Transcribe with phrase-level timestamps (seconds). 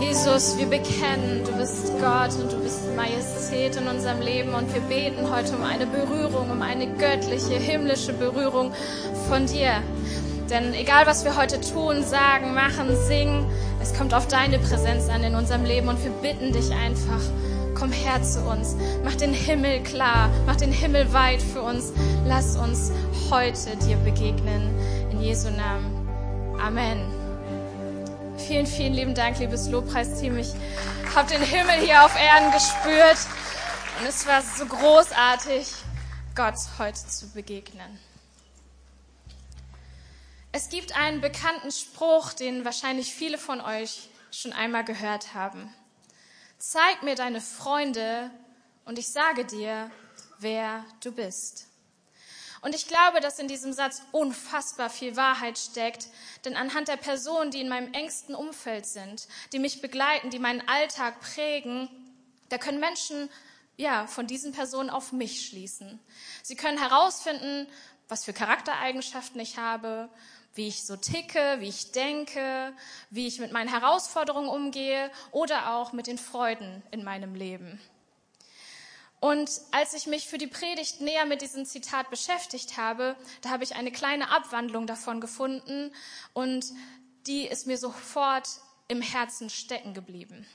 [0.00, 4.80] Jesus, wir bekennen, du bist Gott und du bist Majestät in unserem Leben und wir
[4.82, 8.72] beten heute um eine Berührung, um eine göttliche, himmlische Berührung
[9.28, 9.82] von dir.
[10.48, 13.44] Denn egal, was wir heute tun, sagen, machen, singen,
[13.82, 17.20] es kommt auf deine Präsenz an in unserem Leben und wir bitten dich einfach,
[17.74, 21.92] komm her zu uns, mach den Himmel klar, mach den Himmel weit für uns,
[22.24, 22.92] lass uns
[23.30, 24.70] heute dir begegnen.
[25.10, 26.08] In Jesu Namen.
[26.64, 27.17] Amen.
[28.48, 30.38] Vielen, vielen lieben Dank, liebes Lobpreisteam.
[30.38, 30.54] Ich
[31.14, 33.18] habe den Himmel hier auf Erden gespürt
[34.00, 35.70] und es war so großartig,
[36.34, 38.00] Gott heute zu begegnen.
[40.50, 45.70] Es gibt einen bekannten Spruch, den wahrscheinlich viele von euch schon einmal gehört haben.
[46.56, 48.30] Zeig mir deine Freunde
[48.86, 49.90] und ich sage dir,
[50.38, 51.67] wer du bist.
[52.60, 56.08] Und ich glaube, dass in diesem Satz unfassbar viel Wahrheit steckt,
[56.44, 60.66] denn anhand der Personen, die in meinem engsten Umfeld sind, die mich begleiten, die meinen
[60.68, 61.88] Alltag prägen,
[62.48, 63.28] da können Menschen
[63.76, 66.00] ja von diesen Personen auf mich schließen.
[66.42, 67.68] Sie können herausfinden,
[68.08, 70.08] was für Charaktereigenschaften ich habe,
[70.54, 72.72] wie ich so ticke, wie ich denke,
[73.10, 77.80] wie ich mit meinen Herausforderungen umgehe oder auch mit den Freuden in meinem Leben.
[79.20, 83.64] Und als ich mich für die Predigt näher mit diesem Zitat beschäftigt habe, da habe
[83.64, 85.92] ich eine kleine Abwandlung davon gefunden
[86.34, 86.66] und
[87.26, 88.48] die ist mir sofort
[88.86, 90.46] im Herzen stecken geblieben.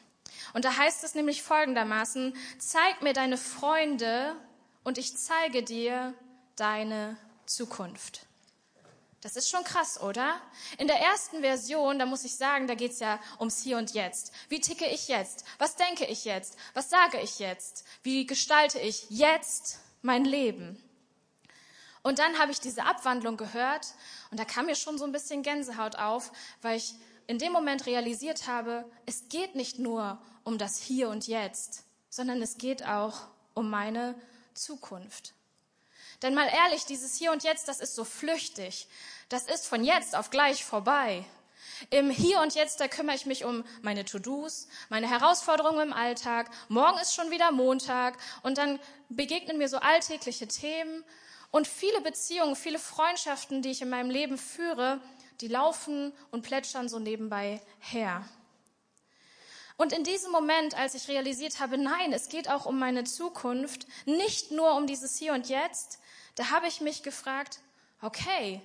[0.53, 4.35] Und da heißt es nämlich folgendermaßen, zeig mir deine Freunde
[4.83, 6.13] und ich zeige dir
[6.55, 8.25] deine Zukunft.
[9.23, 10.41] Das ist schon krass, oder?
[10.77, 14.33] In der ersten Version, da muss ich sagen, da geht's ja ums Hier und Jetzt.
[14.49, 15.45] Wie ticke ich jetzt?
[15.59, 16.57] Was denke ich jetzt?
[16.73, 17.85] Was sage ich jetzt?
[18.03, 20.77] Wie gestalte ich jetzt mein Leben?
[22.01, 23.93] Und dann habe ich diese Abwandlung gehört
[24.29, 27.85] und da kam mir schon so ein bisschen Gänsehaut auf, weil ich in dem Moment
[27.85, 33.21] realisiert habe, es geht nicht nur um das Hier und Jetzt, sondern es geht auch
[33.53, 34.15] um meine
[34.53, 35.33] Zukunft.
[36.23, 38.87] Denn mal ehrlich, dieses Hier und Jetzt, das ist so flüchtig.
[39.27, 41.25] Das ist von jetzt auf gleich vorbei.
[41.89, 46.49] Im Hier und Jetzt, da kümmere ich mich um meine To-Dos, meine Herausforderungen im Alltag.
[46.69, 48.79] Morgen ist schon wieder Montag und dann
[49.09, 51.03] begegnen mir so alltägliche Themen
[51.51, 55.01] und viele Beziehungen, viele Freundschaften, die ich in meinem Leben führe,
[55.41, 58.23] die laufen und plätschern so nebenbei her.
[59.75, 63.87] Und in diesem Moment, als ich realisiert habe, nein, es geht auch um meine Zukunft,
[64.05, 65.99] nicht nur um dieses Hier und Jetzt,
[66.35, 67.59] da habe ich mich gefragt,
[68.01, 68.61] okay,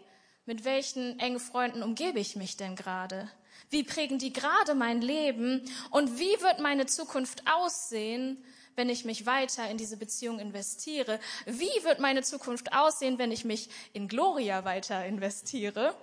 [0.47, 3.31] mit welchen engen Freunden umgebe ich mich denn gerade?
[3.71, 5.63] Wie prägen die gerade mein Leben?
[5.91, 8.43] Und wie wird meine Zukunft aussehen,
[8.77, 11.21] wenn ich mich weiter in diese Beziehung investiere?
[11.45, 15.95] Wie wird meine Zukunft aussehen, wenn ich mich in Gloria weiter investiere,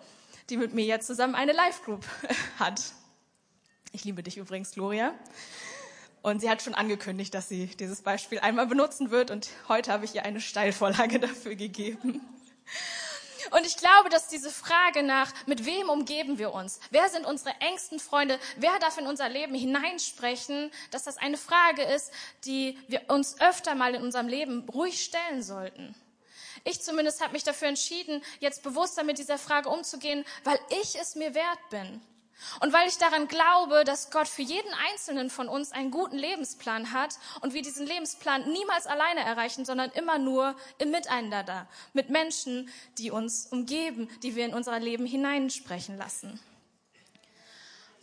[0.50, 2.06] die mit mir jetzt zusammen eine Live-Group
[2.60, 2.82] hat?
[3.94, 5.16] Ich liebe dich übrigens, Gloria.
[6.26, 9.30] Und sie hat schon angekündigt, dass sie dieses Beispiel einmal benutzen wird.
[9.30, 12.20] Und heute habe ich ihr eine Steilvorlage dafür gegeben.
[13.52, 16.80] Und ich glaube, dass diese Frage nach, mit wem umgeben wir uns?
[16.90, 18.40] Wer sind unsere engsten Freunde?
[18.58, 20.72] Wer darf in unser Leben hineinsprechen?
[20.90, 22.12] Dass das eine Frage ist,
[22.46, 25.94] die wir uns öfter mal in unserem Leben ruhig stellen sollten.
[26.64, 31.14] Ich zumindest habe mich dafür entschieden, jetzt bewusster mit dieser Frage umzugehen, weil ich es
[31.14, 32.02] mir wert bin.
[32.60, 36.92] Und weil ich daran glaube, dass Gott für jeden Einzelnen von uns einen guten Lebensplan
[36.92, 42.70] hat und wir diesen Lebensplan niemals alleine erreichen, sondern immer nur im Miteinander mit Menschen,
[42.98, 46.40] die uns umgeben, die wir in unser Leben hineinsprechen lassen.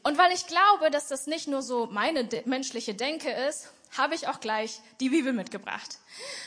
[0.03, 4.26] Und weil ich glaube, dass das nicht nur so meine menschliche Denke ist, habe ich
[4.26, 5.99] auch gleich die Bibel mitgebracht.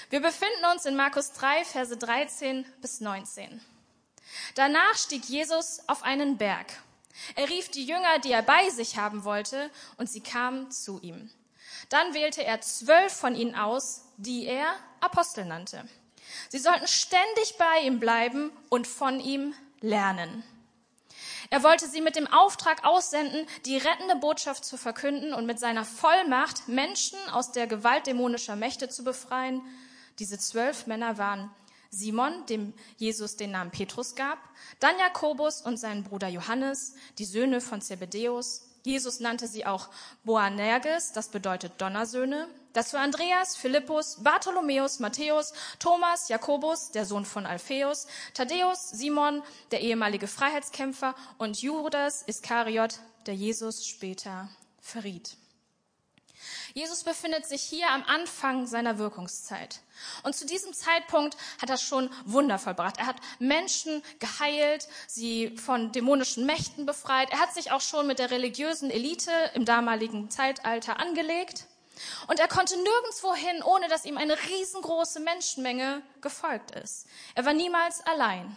[0.10, 3.62] Wir befinden uns in Markus 3, Verse 13 bis 19.
[4.56, 6.66] Danach stieg Jesus auf einen Berg
[7.36, 11.30] er rief die Jünger, die er bei sich haben wollte, und sie kamen zu ihm.
[11.90, 14.68] Dann wählte er zwölf von ihnen aus, die er
[15.00, 15.88] Apostel nannte.
[16.50, 20.44] Sie sollten ständig bei ihm bleiben und von ihm lernen.
[21.52, 25.86] Er wollte sie mit dem Auftrag aussenden, die rettende Botschaft zu verkünden und mit seiner
[25.86, 29.62] Vollmacht Menschen aus der Gewalt dämonischer Mächte zu befreien.
[30.18, 31.52] Diese zwölf Männer waren
[31.96, 34.38] Simon, dem Jesus den Namen Petrus gab,
[34.80, 38.70] dann Jakobus und seinen Bruder Johannes, die Söhne von Zebedäus.
[38.84, 39.90] Jesus nannte sie auch
[40.24, 42.48] Boanerges, das bedeutet Donnersöhne.
[42.74, 50.28] War Andreas, Philippus, Bartholomäus, Matthäus, Thomas, Jakobus, der Sohn von Alpheus, Thaddäus, Simon, der ehemalige
[50.28, 54.50] Freiheitskämpfer und Judas Iskariot, der Jesus später
[54.82, 55.38] verriet.
[56.74, 59.80] Jesus befindet sich hier am Anfang seiner Wirkungszeit.
[60.24, 62.98] Und zu diesem Zeitpunkt hat er schon Wunder vollbracht.
[62.98, 67.30] Er hat Menschen geheilt, sie von dämonischen Mächten befreit.
[67.32, 71.66] Er hat sich auch schon mit der religiösen Elite im damaligen Zeitalter angelegt.
[72.28, 77.08] Und er konnte nirgendwo hin, ohne dass ihm eine riesengroße Menschenmenge gefolgt ist.
[77.36, 78.56] Er war niemals allein.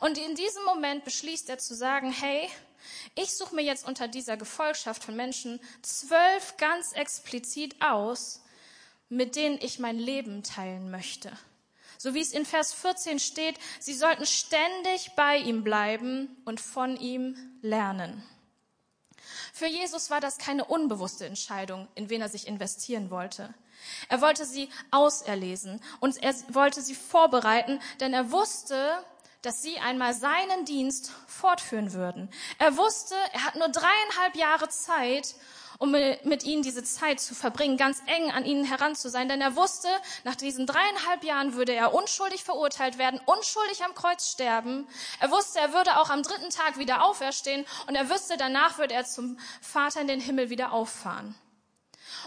[0.00, 2.48] Und in diesem Moment beschließt er zu sagen, hey,
[3.14, 8.42] ich suche mir jetzt unter dieser Gefolgschaft von Menschen zwölf ganz explizit aus,
[9.08, 11.32] mit denen ich mein Leben teilen möchte.
[11.98, 16.96] So wie es in Vers 14 steht, sie sollten ständig bei ihm bleiben und von
[16.96, 18.22] ihm lernen.
[19.52, 23.54] Für Jesus war das keine unbewusste Entscheidung, in wen er sich investieren wollte.
[24.08, 29.04] Er wollte sie auserlesen und er wollte sie vorbereiten, denn er wusste,
[29.46, 32.28] dass sie einmal seinen Dienst fortführen würden.
[32.58, 35.36] Er wusste, er hat nur dreieinhalb Jahre Zeit,
[35.78, 39.28] um mit ihnen diese Zeit zu verbringen, ganz eng an ihnen heran zu sein.
[39.28, 39.88] Denn er wusste,
[40.24, 44.88] nach diesen dreieinhalb Jahren würde er unschuldig verurteilt werden, unschuldig am Kreuz sterben.
[45.20, 48.94] Er wusste, er würde auch am dritten Tag wieder auferstehen und er wüsste, danach würde
[48.94, 51.36] er zum Vater in den Himmel wieder auffahren.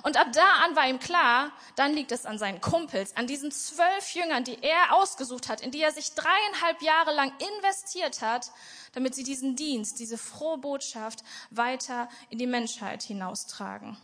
[0.03, 3.51] Und ab da an war ihm klar, dann liegt es an seinen Kumpels, an diesen
[3.51, 8.51] zwölf Jüngern, die er ausgesucht hat, in die er sich dreieinhalb Jahre lang investiert hat,
[8.93, 13.97] damit sie diesen Dienst, diese frohe Botschaft weiter in die Menschheit hinaustragen.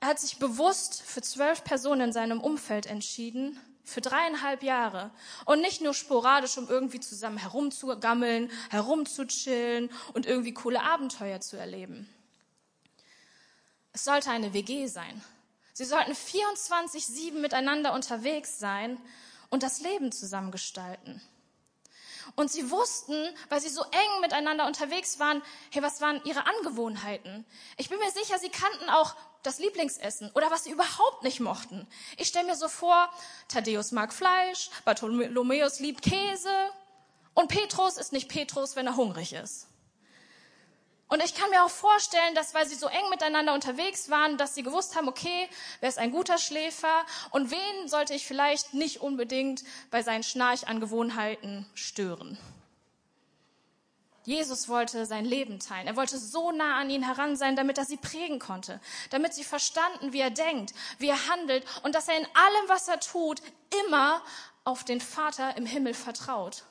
[0.00, 5.10] Er hat sich bewusst für zwölf Personen in seinem Umfeld entschieden, für dreieinhalb Jahre.
[5.44, 12.08] Und nicht nur sporadisch, um irgendwie zusammen herumzugammeln, herumzuchillen und irgendwie coole Abenteuer zu erleben.
[13.92, 15.22] Es sollte eine WG sein.
[15.74, 18.98] Sie sollten 24-7 miteinander unterwegs sein
[19.50, 21.20] und das Leben zusammengestalten.
[22.36, 23.14] Und sie wussten,
[23.48, 27.44] weil sie so eng miteinander unterwegs waren, hey, was waren ihre Angewohnheiten?
[27.76, 31.86] Ich bin mir sicher, sie kannten auch das Lieblingsessen oder was sie überhaupt nicht mochten.
[32.16, 33.10] Ich stelle mir so vor,
[33.48, 36.70] Thaddeus mag Fleisch, Bartholomäus liebt Käse
[37.34, 39.66] und Petrus ist nicht Petrus, wenn er hungrig ist.
[41.12, 44.54] Und ich kann mir auch vorstellen, dass weil sie so eng miteinander unterwegs waren, dass
[44.54, 45.46] sie gewusst haben, okay,
[45.80, 51.66] wer ist ein guter Schläfer und wen sollte ich vielleicht nicht unbedingt bei seinen Schnarchangewohnheiten
[51.74, 52.38] stören.
[54.24, 55.86] Jesus wollte sein Leben teilen.
[55.86, 58.80] Er wollte so nah an ihn heran sein, damit er sie prägen konnte,
[59.10, 62.88] damit sie verstanden, wie er denkt, wie er handelt und dass er in allem, was
[62.88, 63.42] er tut,
[63.84, 64.22] immer
[64.64, 66.64] auf den Vater im Himmel vertraut.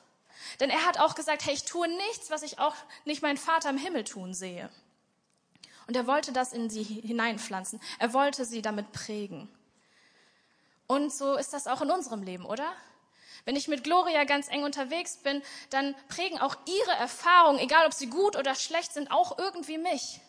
[0.60, 2.74] Denn er hat auch gesagt, hey, ich tue nichts, was ich auch
[3.04, 4.70] nicht meinen Vater im Himmel tun sehe.
[5.86, 7.80] Und er wollte das in sie hineinpflanzen.
[7.98, 9.48] Er wollte sie damit prägen.
[10.86, 12.72] Und so ist das auch in unserem Leben, oder?
[13.44, 17.94] Wenn ich mit Gloria ganz eng unterwegs bin, dann prägen auch ihre Erfahrungen, egal ob
[17.94, 20.20] sie gut oder schlecht sind, auch irgendwie mich.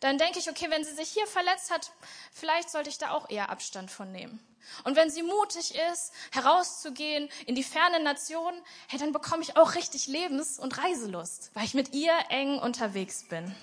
[0.00, 1.90] Dann denke ich, okay, wenn sie sich hier verletzt hat,
[2.32, 4.38] vielleicht sollte ich da auch eher Abstand von nehmen.
[4.84, 9.74] Und wenn sie mutig ist, herauszugehen in die fernen Nationen, hey, dann bekomme ich auch
[9.74, 13.54] richtig Lebens- und Reiselust, weil ich mit ihr eng unterwegs bin.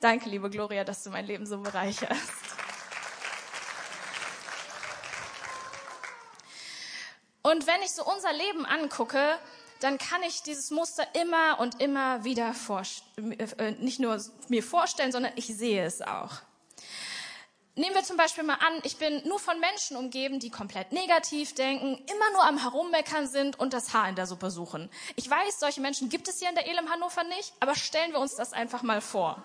[0.00, 2.32] Danke, liebe Gloria, dass du mein Leben so bereicherst.
[7.42, 9.38] Und wenn ich so unser Leben angucke,
[9.80, 12.54] dann kann ich dieses Muster immer und immer wieder
[13.58, 16.42] äh, nicht nur mir vorstellen, sondern ich sehe es auch.
[17.76, 21.54] Nehmen wir zum Beispiel mal an, ich bin nur von Menschen umgeben, die komplett negativ
[21.54, 24.90] denken, immer nur am Herummeckern sind und das Haar in der Suppe suchen.
[25.16, 28.18] Ich weiß, solche Menschen gibt es hier in der Elem Hannover nicht, aber stellen wir
[28.18, 29.42] uns das einfach mal vor.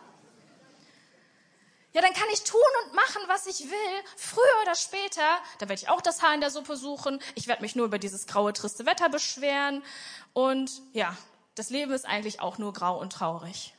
[1.95, 4.03] Ja, dann kann ich tun und machen, was ich will.
[4.17, 5.21] Früher oder später,
[5.59, 7.21] da werde ich auch das Haar in der Suppe suchen.
[7.35, 9.81] Ich werde mich nur über dieses graue, triste Wetter beschweren.
[10.33, 11.15] Und ja,
[11.55, 13.73] das Leben ist eigentlich auch nur grau und traurig.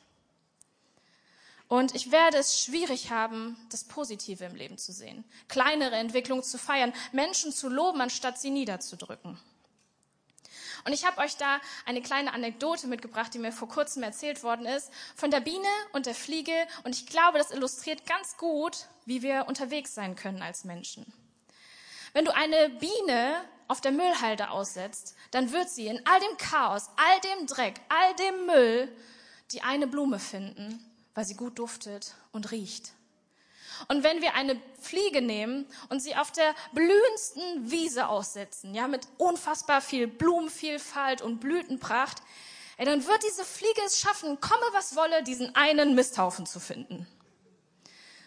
[1.69, 6.57] Und ich werde es schwierig haben, das Positive im Leben zu sehen, kleinere Entwicklungen zu
[6.57, 9.38] feiern, Menschen zu loben, anstatt sie niederzudrücken.
[10.87, 14.64] Und ich habe euch da eine kleine Anekdote mitgebracht, die mir vor kurzem erzählt worden
[14.64, 16.55] ist, von der Biene und der Fliege.
[16.85, 21.12] Und ich glaube, das illustriert ganz gut, wie wir unterwegs sein können als Menschen.
[22.14, 26.88] Wenn du eine Biene auf der Müllhalde aussetzt, dann wird sie in all dem Chaos,
[26.97, 28.97] all dem Dreck, all dem Müll
[29.52, 30.83] die eine Blume finden
[31.16, 32.93] weil sie gut duftet und riecht.
[33.88, 39.06] Und wenn wir eine Fliege nehmen und sie auf der blühendsten Wiese aussetzen, ja, mit
[39.18, 42.18] unfassbar viel Blumenvielfalt und Blütenpracht,
[42.78, 47.06] ja, dann wird diese Fliege es schaffen, komme was wolle, diesen einen Misthaufen zu finden.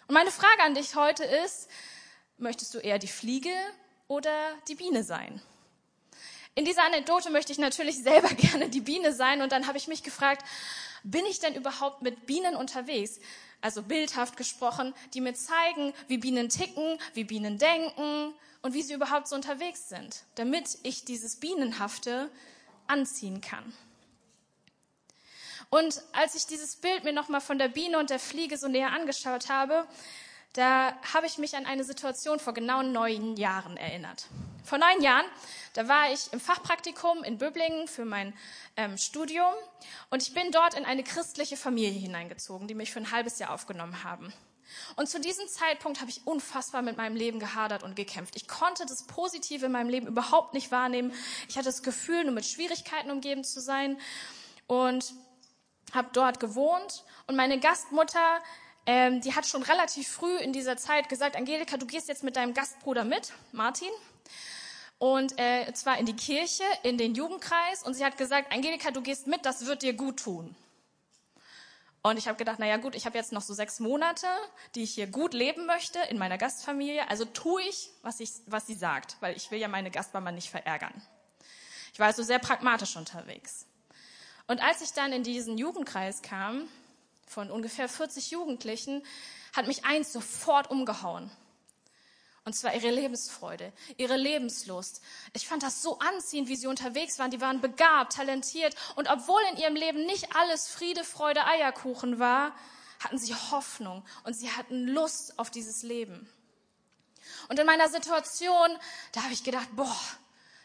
[0.08, 1.70] Und meine Frage an dich heute ist,
[2.38, 3.54] möchtest du eher die Fliege
[4.08, 4.32] oder
[4.68, 5.42] die Biene sein?
[6.56, 9.88] In dieser Anekdote möchte ich natürlich selber gerne die Biene sein und dann habe ich
[9.88, 10.44] mich gefragt,
[11.04, 13.20] Bin ich denn überhaupt mit Bienen unterwegs?
[13.62, 18.94] Also bildhaft gesprochen, die mir zeigen, wie Bienen ticken, wie Bienen denken und wie sie
[18.94, 22.30] überhaupt so unterwegs sind, damit ich dieses Bienenhafte
[22.88, 23.74] anziehen kann.
[25.70, 28.92] Und als ich dieses Bild mir nochmal von der Biene und der Fliege so näher
[28.92, 29.88] angeschaut habe,
[30.54, 34.28] da habe ich mich an eine Situation vor genau neun Jahren erinnert.
[34.64, 35.26] Vor neun Jahren,
[35.74, 38.34] da war ich im Fachpraktikum in Böblingen für mein
[38.78, 39.54] ähm, Studium
[40.10, 43.52] und ich bin dort in eine christliche Familie hineingezogen, die mich für ein halbes Jahr
[43.52, 44.34] aufgenommen haben.
[44.96, 48.36] Und zu diesem Zeitpunkt habe ich unfassbar mit meinem Leben gehadert und gekämpft.
[48.36, 51.14] Ich konnte das Positive in meinem Leben überhaupt nicht wahrnehmen.
[51.48, 54.00] Ich hatte das Gefühl, nur mit Schwierigkeiten umgeben zu sein
[54.68, 55.14] und
[55.94, 57.04] habe dort gewohnt.
[57.28, 58.40] Und meine Gastmutter,
[58.86, 62.36] ähm, die hat schon relativ früh in dieser Zeit gesagt, Angelika, du gehst jetzt mit
[62.36, 63.90] deinem Gastbruder mit, Martin.
[64.98, 67.84] Und äh, zwar in die Kirche, in den Jugendkreis.
[67.84, 70.56] Und sie hat gesagt, Angelika, du gehst mit, das wird dir gut tun.
[72.02, 74.28] Und ich habe gedacht, naja gut, ich habe jetzt noch so sechs Monate,
[74.76, 77.10] die ich hier gut leben möchte in meiner Gastfamilie.
[77.10, 80.50] Also tue ich, was, ich, was sie sagt, weil ich will ja meine Gastmama nicht
[80.50, 80.94] verärgern.
[81.94, 83.66] Ich war also sehr pragmatisch unterwegs.
[84.48, 86.70] Und als ich dann in diesen Jugendkreis kam,
[87.30, 89.06] von ungefähr 40 Jugendlichen,
[89.56, 91.30] hat mich eins sofort umgehauen.
[92.44, 95.04] Und zwar ihre Lebensfreude, ihre Lebenslust.
[95.34, 97.30] Ich fand das so anziehend, wie sie unterwegs waren.
[97.30, 98.76] Die waren begabt, talentiert.
[98.96, 102.56] Und obwohl in ihrem Leben nicht alles Friede, Freude, Eierkuchen war,
[103.00, 106.28] hatten sie Hoffnung und sie hatten Lust auf dieses Leben.
[107.48, 108.70] Und in meiner Situation,
[109.12, 110.02] da habe ich gedacht, boah,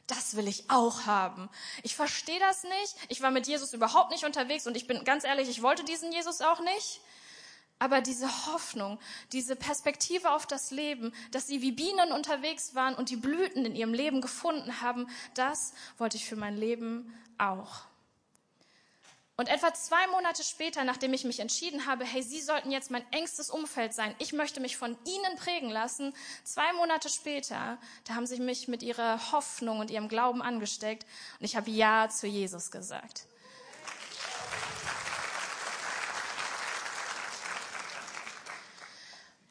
[0.06, 1.48] das will ich auch haben.
[1.82, 2.96] Ich verstehe das nicht.
[3.08, 6.12] Ich war mit Jesus überhaupt nicht unterwegs und ich bin ganz ehrlich, ich wollte diesen
[6.12, 7.00] Jesus auch nicht.
[7.78, 8.98] Aber diese Hoffnung,
[9.32, 13.74] diese Perspektive auf das Leben, dass sie wie Bienen unterwegs waren und die Blüten in
[13.74, 17.82] ihrem Leben gefunden haben, das wollte ich für mein Leben auch.
[19.36, 23.04] Und etwa zwei Monate später, nachdem ich mich entschieden habe, hey, Sie sollten jetzt mein
[23.12, 26.14] engstes Umfeld sein, ich möchte mich von Ihnen prägen lassen,
[26.44, 31.04] zwei Monate später, da haben Sie mich mit Ihrer Hoffnung und Ihrem Glauben angesteckt
[31.40, 33.26] und ich habe Ja zu Jesus gesagt.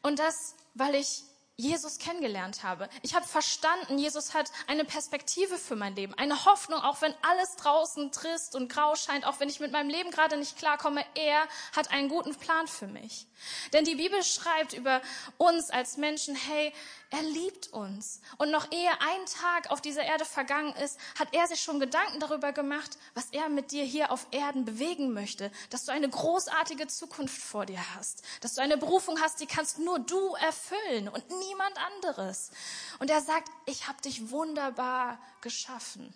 [0.02, 1.24] Und das, weil ich
[1.56, 2.90] Jesus kennengelernt habe.
[3.04, 7.56] Ich habe verstanden, Jesus hat eine Perspektive für mein Leben, eine Hoffnung, auch wenn alles
[7.58, 11.48] draußen trist und grau scheint, auch wenn ich mit meinem Leben gerade nicht klarkomme, er
[11.76, 13.28] hat einen guten Plan für mich.
[13.72, 15.02] Denn die Bibel schreibt über
[15.38, 16.74] uns als Menschen, hey,
[17.10, 18.22] er liebt uns.
[18.38, 22.20] Und noch ehe ein Tag auf dieser Erde vergangen ist, hat er sich schon Gedanken
[22.20, 25.52] darüber gemacht, was er mit dir hier auf Erden bewegen möchte.
[25.70, 28.24] Dass du eine großartige Zukunft vor dir hast.
[28.42, 32.52] Dass du eine Berufung hast, die kannst nur du erfüllen und niemand anderes.
[33.00, 36.14] Und er sagt, ich habe dich wunderbar geschaffen.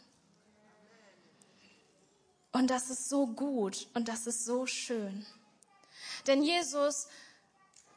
[2.52, 5.26] Und das ist so gut und das ist so schön.
[6.26, 7.08] Denn Jesus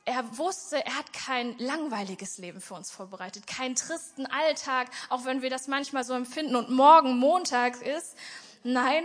[0.04, 5.42] er wusste, er hat kein langweiliges Leben für uns vorbereitet, keinen tristen Alltag, auch wenn
[5.42, 8.16] wir das manchmal so empfinden und morgen Montag ist.
[8.64, 9.04] Nein,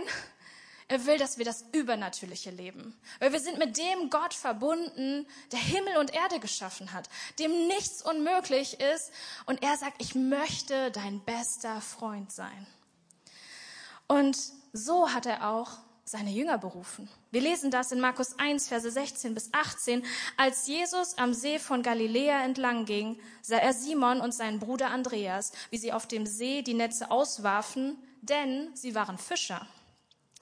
[0.88, 2.96] er will, dass wir das übernatürliche leben.
[3.18, 8.02] Weil wir sind mit dem Gott verbunden, der Himmel und Erde geschaffen hat, dem nichts
[8.02, 9.10] unmöglich ist.
[9.46, 12.66] Und er sagt, ich möchte dein bester Freund sein.
[14.06, 14.38] Und
[14.72, 15.70] so hat er auch
[16.04, 17.08] seine Jünger berufen.
[17.32, 20.06] Wir lesen das in Markus 1, Verse 16 bis 18.
[20.36, 25.50] Als Jesus am See von Galiläa entlang ging, sah er Simon und seinen Bruder Andreas,
[25.70, 29.66] wie sie auf dem See die Netze auswarfen, denn sie waren Fischer.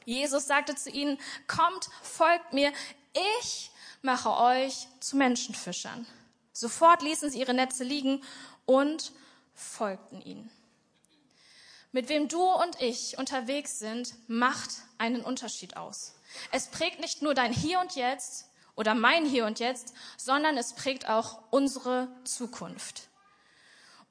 [0.05, 2.73] Jesus sagte zu ihnen, kommt, folgt mir,
[3.41, 3.71] ich
[4.03, 6.07] mache euch zu Menschenfischern.
[6.53, 8.23] Sofort ließen sie ihre Netze liegen
[8.67, 9.13] und
[9.55, 10.51] folgten ihnen.
[11.93, 16.15] Mit wem du und ich unterwegs sind, macht einen Unterschied aus.
[16.51, 20.75] Es prägt nicht nur dein Hier und Jetzt oder mein Hier und Jetzt, sondern es
[20.75, 23.09] prägt auch unsere Zukunft.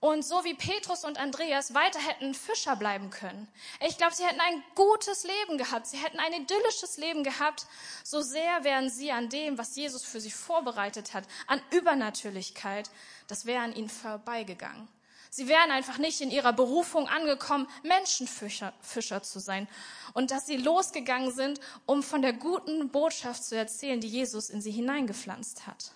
[0.03, 3.47] Und so wie Petrus und Andreas weiter hätten Fischer bleiben können.
[3.79, 5.87] Ich glaube, sie hätten ein gutes Leben gehabt.
[5.87, 7.65] Sie hätten ein idyllisches Leben gehabt.
[8.03, 12.89] So sehr wären sie an dem, was Jesus für sie vorbereitet hat, an Übernatürlichkeit,
[13.29, 14.89] das wäre an ihnen vorbeigegangen.
[15.29, 19.69] Sie wären einfach nicht in ihrer Berufung angekommen, Menschenfischer Fischer zu sein.
[20.11, 24.61] Und dass sie losgegangen sind, um von der guten Botschaft zu erzählen, die Jesus in
[24.61, 25.93] sie hineingepflanzt hat.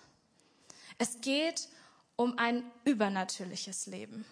[0.96, 1.68] Es geht
[2.18, 4.24] um ein übernatürliches Leben.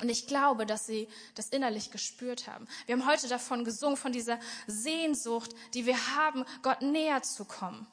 [0.00, 2.68] Und ich glaube, dass sie das innerlich gespürt haben.
[2.86, 7.84] Wir haben heute davon gesungen, von dieser Sehnsucht, die wir haben, Gott näher zu kommen.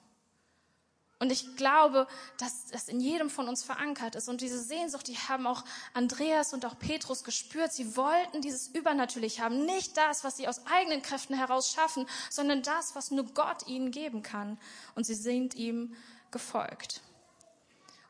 [1.17, 4.29] Und ich glaube, dass das in jedem von uns verankert ist.
[4.29, 5.63] Und diese Sehnsucht, die haben auch
[5.95, 7.73] Andreas und auch Petrus gespürt.
[7.73, 9.65] Sie wollten dieses Übernatürlich haben.
[9.65, 13.89] Nicht das, was sie aus eigenen Kräften heraus schaffen, sondern das, was nur Gott ihnen
[13.89, 14.59] geben kann.
[14.93, 15.95] Und sie sind ihm
[16.29, 17.01] gefolgt.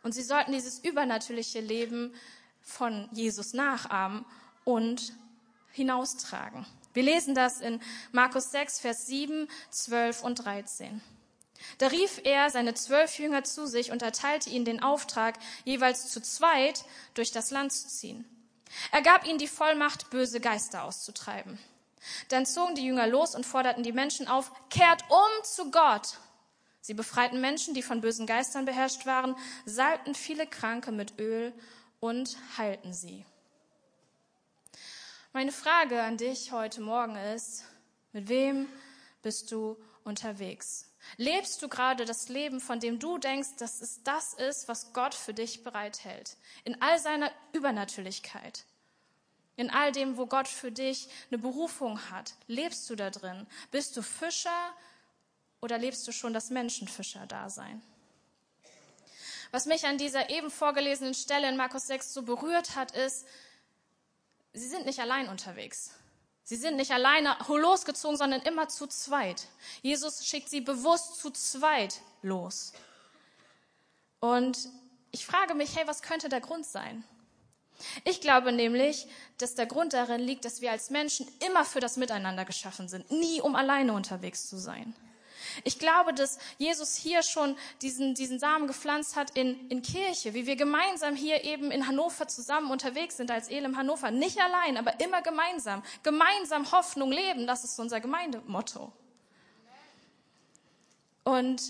[0.05, 2.13] Und sie sollten dieses übernatürliche Leben
[2.61, 4.23] von Jesus nachahmen
[4.63, 5.13] und
[5.71, 6.67] hinaustragen.
[6.93, 7.81] Wir lesen das in
[8.11, 11.01] Markus 6, Vers 7, 12 und 13.
[11.79, 16.21] Da rief er seine zwölf Jünger zu sich und erteilte ihnen den Auftrag, jeweils zu
[16.21, 16.85] zweit
[17.15, 18.25] durch das Land zu ziehen.
[18.91, 21.57] Er gab ihnen die Vollmacht, böse Geister auszutreiben.
[22.29, 26.19] Dann zogen die Jünger los und forderten die Menschen auf, kehrt um zu Gott.
[26.85, 31.51] Sie befreiten Menschen, die von bösen Geistern beherrscht waren, salbten viele Kranke mit Öl
[31.99, 33.25] und heilten sie.
[35.33, 37.63] Meine Frage an dich heute Morgen ist,
[38.13, 38.67] mit wem
[39.23, 40.87] bist du unterwegs?
[41.17, 45.15] Lebst du gerade das Leben, von dem du denkst, dass es das ist, was Gott
[45.15, 46.37] für dich bereithält?
[46.65, 48.63] In all seiner Übernatürlichkeit.
[49.55, 52.35] In all dem, wo Gott für dich eine Berufung hat.
[52.45, 53.47] Lebst du da drin?
[53.71, 54.71] Bist du Fischer
[55.65, 57.81] oder lebst du schon das Menschenfischer-Dasein?
[59.51, 63.25] Was mich an dieser eben vorgelesenen Stelle in Markus 6 so berührt hat, ist,
[64.53, 65.91] sie sind nicht allein unterwegs.
[66.43, 69.47] Sie sind nicht alleine losgezogen, sondern immer zu zweit.
[69.81, 72.73] Jesus schickt sie bewusst zu zweit los.
[74.19, 74.69] Und
[75.11, 77.03] ich frage mich, hey, was könnte der Grund sein?
[78.03, 79.07] Ich glaube nämlich,
[79.39, 83.09] dass der Grund darin liegt, dass wir als Menschen immer für das Miteinander geschaffen sind,
[83.09, 84.95] nie um alleine unterwegs zu sein.
[85.63, 90.45] Ich glaube, dass Jesus hier schon diesen, diesen Samen gepflanzt hat in, in Kirche, wie
[90.45, 94.11] wir gemeinsam hier eben in Hannover zusammen unterwegs sind als Elim Hannover.
[94.11, 95.83] Nicht allein, aber immer gemeinsam.
[96.03, 98.91] Gemeinsam Hoffnung leben, das ist unser Gemeindemotto.
[101.23, 101.61] Und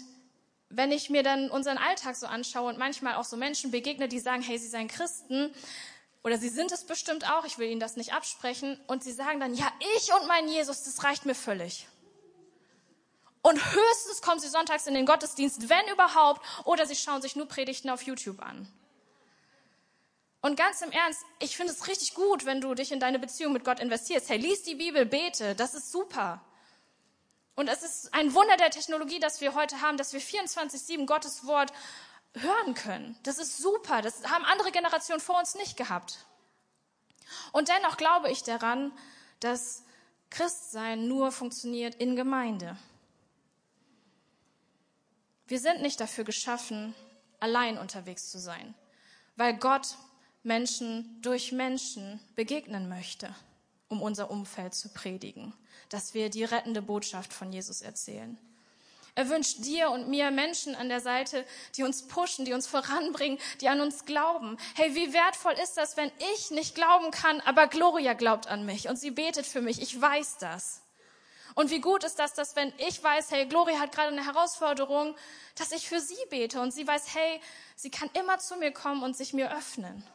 [0.69, 4.19] wenn ich mir dann unseren Alltag so anschaue und manchmal auch so Menschen begegne, die
[4.19, 5.53] sagen, hey, sie seien Christen,
[6.23, 9.39] oder sie sind es bestimmt auch, ich will ihnen das nicht absprechen, und sie sagen
[9.39, 11.87] dann, ja, ich und mein Jesus, das reicht mir völlig.
[13.45, 17.47] Und höchstens kommen sie sonntags in den Gottesdienst, wenn überhaupt, oder sie schauen sich nur
[17.47, 18.67] Predigten auf YouTube an.
[20.41, 23.53] Und ganz im Ernst, ich finde es richtig gut, wenn du dich in deine Beziehung
[23.53, 24.29] mit Gott investierst.
[24.29, 26.41] Hey, lies die Bibel, bete, das ist super.
[27.53, 31.45] Und es ist ein Wunder der Technologie, dass wir heute haben, dass wir 24-7 Gottes
[31.45, 31.71] Wort
[32.33, 33.15] hören können.
[33.21, 34.01] Das ist super.
[34.01, 36.25] Das haben andere Generationen vor uns nicht gehabt.
[37.51, 38.91] Und dennoch glaube ich daran,
[39.39, 39.83] dass
[40.31, 42.75] Christsein nur funktioniert in Gemeinde.
[45.47, 46.95] Wir sind nicht dafür geschaffen,
[47.39, 48.73] allein unterwegs zu sein,
[49.35, 49.95] weil Gott
[50.43, 53.33] Menschen durch Menschen begegnen möchte,
[53.87, 55.53] um unser Umfeld zu predigen,
[55.89, 58.37] dass wir die rettende Botschaft von Jesus erzählen.
[59.17, 63.39] Er wünscht dir und mir Menschen an der Seite, die uns pushen, die uns voranbringen,
[63.61, 64.57] die an uns glauben.
[64.75, 68.89] Hey, wie wertvoll ist das, wenn ich nicht glauben kann, aber Gloria glaubt an mich
[68.89, 69.81] und sie betet für mich.
[69.81, 70.81] Ich weiß das.
[71.55, 75.15] Und wie gut ist das, dass wenn ich weiß, hey, Gloria hat gerade eine Herausforderung,
[75.55, 77.41] dass ich für sie bete und sie weiß, hey,
[77.77, 80.05] sie kann immer zu mir kommen und sich mir öffnen.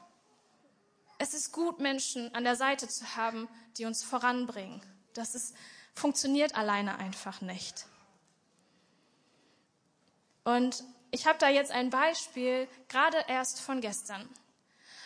[1.19, 3.49] Es ist gut, Menschen an der Seite zu haben,
[3.79, 4.83] die uns voranbringen.
[5.15, 5.55] Das ist,
[5.95, 7.87] funktioniert alleine einfach nicht.
[10.45, 14.29] Und ich habe da jetzt ein Beispiel, gerade erst von gestern.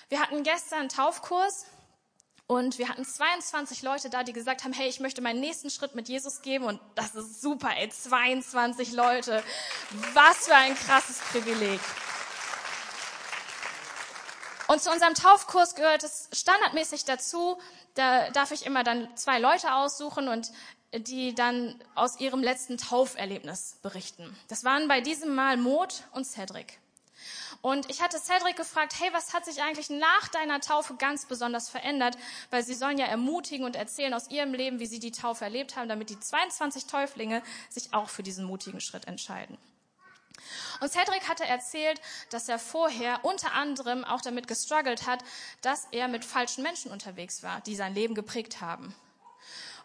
[0.09, 1.67] Wir hatten gestern einen Taufkurs
[2.47, 5.95] und wir hatten 22 Leute da, die gesagt haben, hey, ich möchte meinen nächsten Schritt
[5.95, 6.67] mit Jesus geben.
[6.67, 9.43] Und das ist super, ey, 22 Leute.
[10.13, 11.81] Was für ein krasses Privileg.
[14.69, 17.59] Und zu unserem Taufkurs gehört es standardmäßig dazu,
[17.95, 20.51] da darf ich immer dann zwei Leute aussuchen und
[20.95, 24.37] die dann aus ihrem letzten Tauferlebnis berichten.
[24.49, 26.79] Das waren bei diesem Mal Maud und Cedric.
[27.63, 31.69] Und ich hatte Cedric gefragt, hey, was hat sich eigentlich nach deiner Taufe ganz besonders
[31.69, 32.17] verändert?
[32.51, 35.77] Weil sie sollen ja ermutigen und erzählen aus ihrem Leben, wie sie die Taufe erlebt
[35.77, 39.57] haben, damit die 22 Täuflinge sich auch für diesen mutigen Schritt entscheiden.
[40.81, 45.25] Und Cedric hatte erzählt, dass er vorher unter anderem auch damit gestruggelt hat,
[45.63, 48.95] dass er mit falschen Menschen unterwegs war, die sein Leben geprägt haben.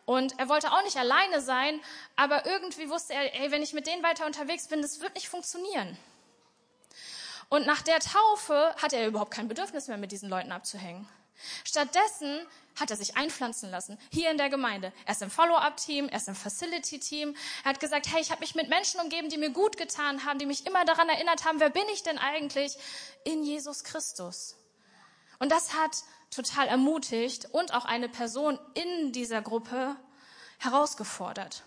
[0.05, 1.79] Und er wollte auch nicht alleine sein,
[2.15, 5.29] aber irgendwie wusste er, ey, wenn ich mit denen weiter unterwegs bin, das wird nicht
[5.29, 5.97] funktionieren.
[7.49, 11.07] Und nach der Taufe hatte er überhaupt kein Bedürfnis mehr, mit diesen Leuten abzuhängen.
[11.63, 12.45] Stattdessen
[12.79, 14.93] hat er sich einpflanzen lassen, hier in der Gemeinde.
[15.05, 17.35] Er ist im Follow-up-Team, er ist im Facility-Team.
[17.63, 20.39] Er hat gesagt, hey, ich habe mich mit Menschen umgeben, die mir gut getan haben,
[20.39, 22.77] die mich immer daran erinnert haben, wer bin ich denn eigentlich
[23.23, 24.55] in Jesus Christus?
[25.39, 29.95] Und das hat total ermutigt und auch eine Person in dieser Gruppe
[30.59, 31.63] herausgefordert.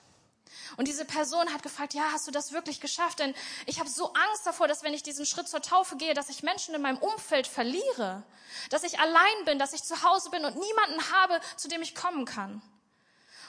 [0.76, 3.18] Und diese Person hat gefragt, ja, hast du das wirklich geschafft?
[3.18, 3.34] Denn
[3.66, 6.42] ich habe so Angst davor, dass wenn ich diesen Schritt zur Taufe gehe, dass ich
[6.42, 8.22] Menschen in meinem Umfeld verliere,
[8.70, 11.94] dass ich allein bin, dass ich zu Hause bin und niemanden habe, zu dem ich
[11.94, 12.62] kommen kann.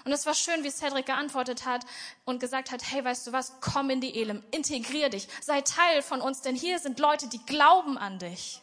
[0.06, 1.86] Und es war schön, wie Cedric geantwortet hat
[2.26, 6.02] und gesagt hat, hey, weißt du was, komm in die Elim, integrier dich, sei Teil
[6.02, 8.63] von uns, denn hier sind Leute, die glauben an dich.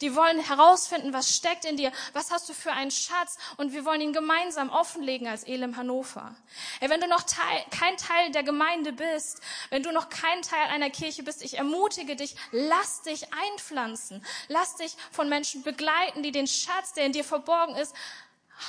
[0.00, 3.84] Die wollen herausfinden, was steckt in dir, was hast du für einen Schatz und wir
[3.84, 6.34] wollen ihn gemeinsam offenlegen als Elim Hannover.
[6.80, 10.68] Hey, wenn du noch Teil, kein Teil der Gemeinde bist, wenn du noch kein Teil
[10.68, 16.32] einer Kirche bist, ich ermutige dich, lass dich einpflanzen, lass dich von Menschen begleiten, die
[16.32, 17.94] den Schatz, der in dir verborgen ist,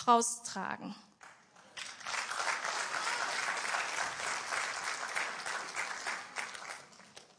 [0.07, 0.95] raustragen.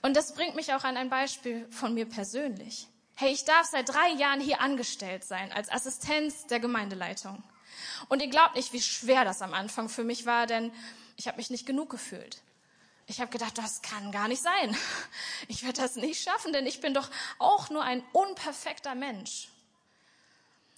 [0.02, 2.88] Und das bringt mich auch an ein Beispiel von mir persönlich.
[3.20, 7.42] Hey, ich darf seit drei Jahren hier angestellt sein als Assistenz der Gemeindeleitung.
[8.08, 10.72] Und ihr glaubt nicht, wie schwer das am Anfang für mich war, denn
[11.16, 12.40] ich habe mich nicht genug gefühlt.
[13.08, 14.76] Ich habe gedacht, das kann gar nicht sein.
[15.48, 19.48] Ich werde das nicht schaffen, denn ich bin doch auch nur ein unperfekter Mensch.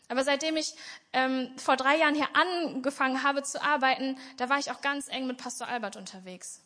[0.08, 0.74] Aber seitdem ich
[1.12, 5.26] ähm, vor drei Jahren hier angefangen habe zu arbeiten, da war ich auch ganz eng
[5.26, 6.62] mit Pastor Albert unterwegs.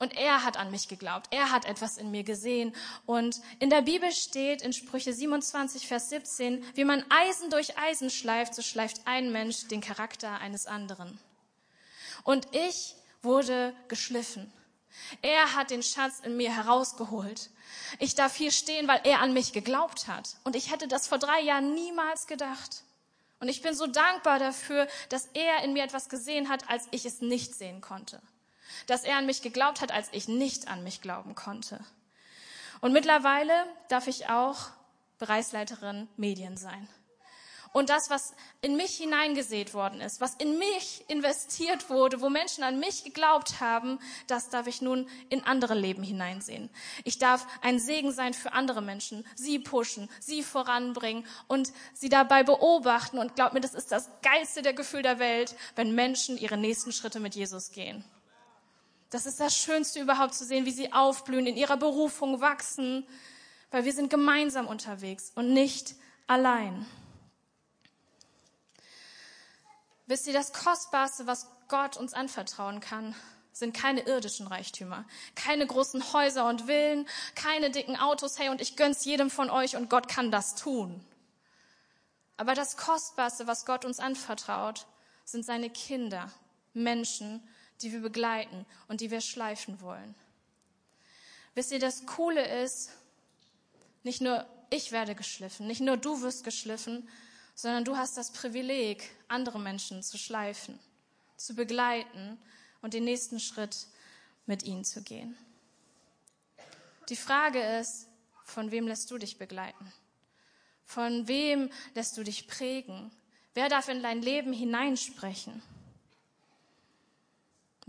[0.00, 1.26] Und er hat an mich geglaubt.
[1.32, 2.72] Er hat etwas in mir gesehen.
[3.04, 8.08] Und in der Bibel steht in Sprüche 27, Vers 17, wie man Eisen durch Eisen
[8.08, 11.18] schleift, so schleift ein Mensch den Charakter eines anderen.
[12.22, 14.52] Und ich wurde geschliffen.
[15.20, 17.50] Er hat den Schatz in mir herausgeholt.
[17.98, 20.36] Ich darf hier stehen, weil er an mich geglaubt hat.
[20.44, 22.84] Und ich hätte das vor drei Jahren niemals gedacht.
[23.40, 27.04] Und ich bin so dankbar dafür, dass er in mir etwas gesehen hat, als ich
[27.04, 28.20] es nicht sehen konnte
[28.86, 31.80] dass er an mich geglaubt hat, als ich nicht an mich glauben konnte.
[32.80, 33.52] Und mittlerweile
[33.88, 34.70] darf ich auch
[35.18, 36.88] Bereichsleiterin Medien sein.
[37.72, 42.64] Und das, was in mich hineingesät worden ist, was in mich investiert wurde, wo Menschen
[42.64, 46.70] an mich geglaubt haben, das darf ich nun in andere Leben hineinsehen.
[47.04, 52.42] Ich darf ein Segen sein für andere Menschen, sie pushen, sie voranbringen und sie dabei
[52.42, 53.18] beobachten.
[53.18, 56.92] Und glaub mir, das ist das geilste der Gefühl der Welt, wenn Menschen ihre nächsten
[56.92, 58.02] Schritte mit Jesus gehen.
[59.10, 63.06] Das ist das Schönste überhaupt zu sehen, wie sie aufblühen, in ihrer Berufung wachsen,
[63.70, 65.94] weil wir sind gemeinsam unterwegs und nicht
[66.26, 66.86] allein.
[70.06, 73.14] Wisst ihr, das Kostbarste, was Gott uns anvertrauen kann,
[73.52, 78.76] sind keine irdischen Reichtümer, keine großen Häuser und Villen, keine dicken Autos, hey, und ich
[78.76, 81.04] gönn's jedem von euch und Gott kann das tun.
[82.36, 84.86] Aber das Kostbarste, was Gott uns anvertraut,
[85.24, 86.30] sind seine Kinder,
[86.72, 87.46] Menschen,
[87.82, 90.14] die wir begleiten und die wir schleifen wollen.
[91.54, 92.90] Wisst ihr, das Coole ist,
[94.02, 97.08] nicht nur ich werde geschliffen, nicht nur du wirst geschliffen,
[97.54, 100.78] sondern du hast das Privileg, andere Menschen zu schleifen,
[101.36, 102.38] zu begleiten
[102.82, 103.86] und den nächsten Schritt
[104.46, 105.36] mit ihnen zu gehen.
[107.08, 108.06] Die Frage ist,
[108.44, 109.92] von wem lässt du dich begleiten?
[110.84, 113.10] Von wem lässt du dich prägen?
[113.54, 115.62] Wer darf in dein Leben hineinsprechen?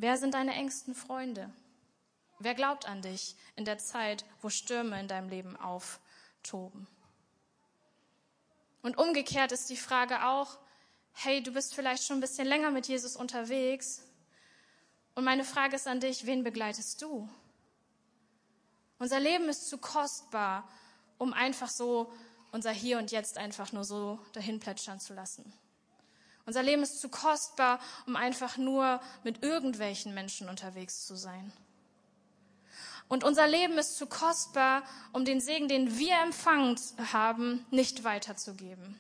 [0.02, 1.52] Wer sind deine engsten Freunde?
[2.40, 6.88] Wer glaubt an dich in der Zeit, wo Stürme in deinem Leben auftoben?
[8.82, 10.58] Und umgekehrt ist die Frage auch,
[11.12, 14.02] hey, du bist vielleicht schon ein bisschen länger mit Jesus unterwegs.
[15.16, 17.28] Und meine Frage ist an dich, wen begleitest du?
[19.00, 20.66] Unser Leben ist zu kostbar,
[21.18, 22.14] um einfach so
[22.54, 25.52] unser Hier und Jetzt einfach nur so dahin plätschern zu lassen.
[26.50, 31.54] Unser Leben ist zu kostbar, um einfach nur mit irgendwelchen Menschen unterwegs zu sein.
[33.08, 34.82] Und unser Leben ist zu kostbar,
[35.14, 36.76] um den Segen, den wir empfangen
[37.14, 39.00] haben, nicht weiterzugeben.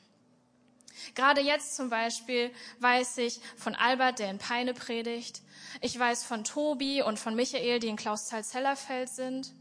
[1.15, 5.41] Gerade jetzt zum Beispiel weiß ich von Albert, der in Peine predigt.
[5.81, 9.55] Ich weiß von Tobi und von Michael, die in Klausthal-Zellerfeld sind,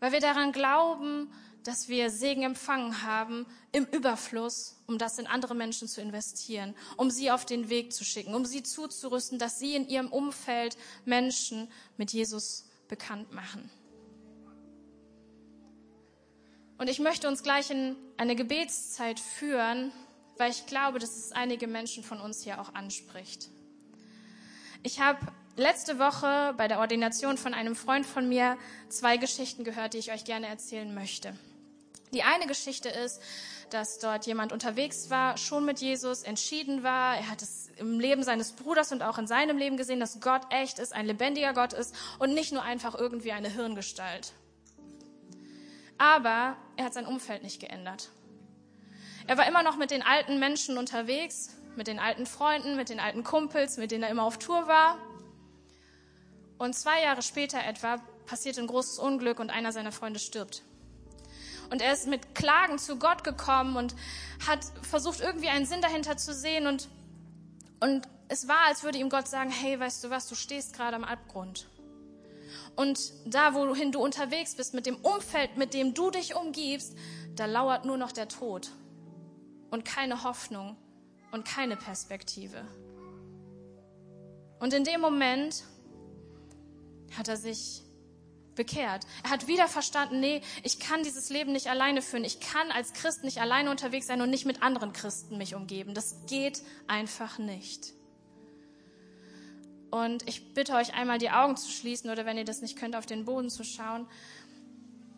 [0.00, 1.32] weil wir daran glauben,
[1.64, 7.10] dass wir Segen empfangen haben im Überfluss, um das in andere Menschen zu investieren, um
[7.10, 11.70] sie auf den Weg zu schicken, um sie zuzurüsten, dass sie in ihrem Umfeld Menschen
[11.96, 13.70] mit Jesus bekannt machen.
[16.78, 19.92] Und ich möchte uns gleich in eine Gebetszeit führen,
[20.38, 23.50] weil ich glaube, dass es einige Menschen von uns hier auch anspricht.
[24.82, 25.18] Ich habe
[25.56, 28.56] letzte Woche bei der Ordination von einem Freund von mir
[28.88, 31.36] zwei Geschichten gehört, die ich euch gerne erzählen möchte.
[32.12, 33.20] Die eine Geschichte ist,
[33.70, 37.16] dass dort jemand unterwegs war, schon mit Jesus, entschieden war.
[37.16, 40.42] Er hat es im Leben seines Bruders und auch in seinem Leben gesehen, dass Gott
[40.50, 44.32] echt ist, ein lebendiger Gott ist und nicht nur einfach irgendwie eine Hirngestalt.
[45.98, 48.10] Aber er hat sein Umfeld nicht geändert.
[49.26, 52.98] Er war immer noch mit den alten Menschen unterwegs, mit den alten Freunden, mit den
[52.98, 54.98] alten Kumpels, mit denen er immer auf Tour war.
[56.58, 60.62] Und zwei Jahre später etwa passiert ein großes Unglück und einer seiner Freunde stirbt.
[61.70, 63.94] Und er ist mit Klagen zu Gott gekommen und
[64.46, 66.66] hat versucht, irgendwie einen Sinn dahinter zu sehen.
[66.66, 66.88] Und,
[67.80, 70.96] und es war, als würde ihm Gott sagen, hey, weißt du was, du stehst gerade
[70.96, 71.68] am Abgrund.
[72.76, 76.96] Und da, wohin du unterwegs bist, mit dem Umfeld, mit dem du dich umgibst,
[77.36, 78.70] da lauert nur noch der Tod
[79.70, 80.76] und keine Hoffnung
[81.30, 82.64] und keine Perspektive.
[84.58, 85.64] Und in dem Moment
[87.16, 87.82] hat er sich
[88.60, 89.06] bekehrt.
[89.24, 92.24] Er hat wieder verstanden, nee, ich kann dieses Leben nicht alleine führen.
[92.24, 95.94] Ich kann als Christ nicht alleine unterwegs sein und nicht mit anderen Christen mich umgeben.
[95.94, 97.94] Das geht einfach nicht.
[99.90, 102.94] Und ich bitte euch einmal die Augen zu schließen oder wenn ihr das nicht könnt,
[102.96, 104.06] auf den Boden zu schauen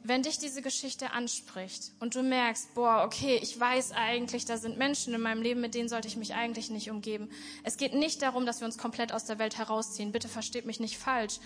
[0.04, 4.76] wenn dich diese Geschichte anspricht und du merkst, boah, okay, ich weiß eigentlich, da sind
[4.76, 7.30] Menschen in meinem Leben, mit denen sollte ich mich eigentlich nicht umgeben.
[7.62, 10.10] Es geht nicht darum, dass wir uns komplett aus der Welt herausziehen.
[10.10, 11.38] Bitte versteht mich nicht falsch,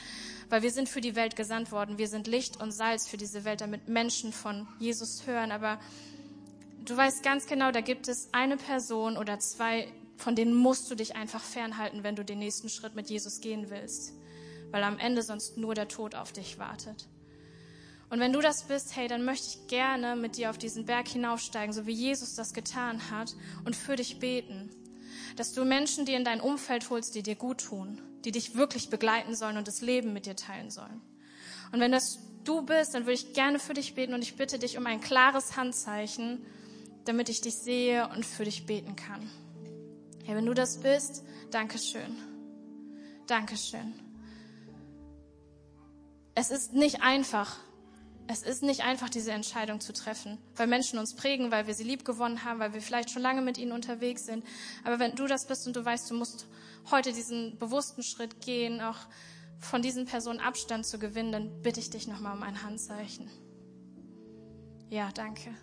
[0.48, 1.98] weil wir sind für die Welt gesandt worden.
[1.98, 5.52] Wir sind Licht und Salz für diese Welt, damit Menschen von Jesus hören.
[5.52, 5.78] Aber
[6.82, 10.94] du weißt ganz genau, da gibt es eine Person oder zwei, von denen musst du
[10.94, 14.14] dich einfach fernhalten, wenn du den nächsten Schritt mit Jesus gehen willst.
[14.70, 17.06] Weil am Ende sonst nur der Tod auf dich wartet.
[18.08, 21.08] Und wenn du das bist, hey, dann möchte ich gerne mit dir auf diesen Berg
[21.08, 24.70] hinaufsteigen, so wie Jesus das getan hat, und für dich beten.
[25.36, 28.90] Dass du Menschen, die in dein Umfeld holst, die dir gut tun, die dich wirklich
[28.90, 31.00] begleiten sollen und das Leben mit dir teilen sollen.
[31.72, 34.58] Und wenn das du bist, dann würde ich gerne für dich beten und ich bitte
[34.58, 36.46] dich um ein klares Handzeichen,
[37.04, 39.28] damit ich dich sehe und für dich beten kann.
[40.24, 42.16] Hey, wenn du das bist, Dankeschön.
[43.26, 43.94] Dankeschön.
[46.34, 47.56] Es ist nicht einfach,
[48.28, 51.84] es ist nicht einfach, diese Entscheidung zu treffen, weil Menschen uns prägen, weil wir sie
[51.84, 54.44] lieb gewonnen haben, weil wir vielleicht schon lange mit ihnen unterwegs sind.
[54.84, 56.46] Aber wenn du das bist und du weißt, du musst
[56.90, 58.98] heute diesen bewussten Schritt gehen, auch
[59.58, 63.30] von diesen Personen Abstand zu gewinnen, dann bitte ich dich nochmal um ein Handzeichen.
[64.90, 65.54] Ja, danke.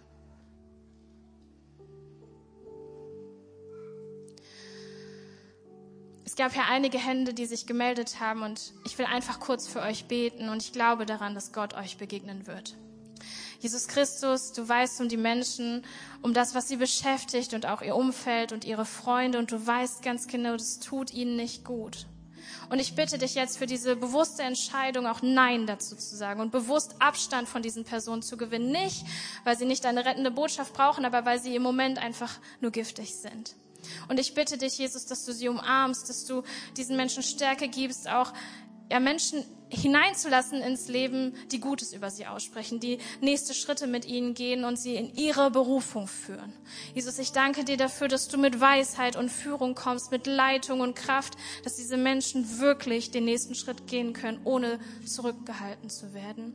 [6.33, 9.83] Es gab ja einige Hände, die sich gemeldet haben und ich will einfach kurz für
[9.83, 12.75] euch beten und ich glaube daran, dass Gott euch begegnen wird.
[13.59, 15.85] Jesus Christus, du weißt um die Menschen,
[16.23, 20.01] um das, was sie beschäftigt und auch ihr Umfeld und ihre Freunde und du weißt
[20.01, 22.07] ganz genau, das tut ihnen nicht gut.
[22.71, 26.51] Und ich bitte dich jetzt für diese bewusste Entscheidung auch Nein dazu zu sagen und
[26.51, 28.71] bewusst Abstand von diesen Personen zu gewinnen.
[28.71, 29.05] Nicht,
[29.43, 33.13] weil sie nicht eine rettende Botschaft brauchen, aber weil sie im Moment einfach nur giftig
[33.13, 33.53] sind.
[34.09, 36.43] Und ich bitte dich, Jesus, dass du sie umarmst, dass du
[36.77, 38.33] diesen Menschen Stärke gibst, auch
[38.91, 44.35] ja, Menschen hineinzulassen ins Leben, die Gutes über sie aussprechen, die nächste Schritte mit ihnen
[44.35, 46.53] gehen und sie in ihre Berufung führen.
[46.93, 50.95] Jesus, ich danke dir dafür, dass du mit Weisheit und Führung kommst, mit Leitung und
[50.95, 56.53] Kraft, dass diese Menschen wirklich den nächsten Schritt gehen können, ohne zurückgehalten zu werden.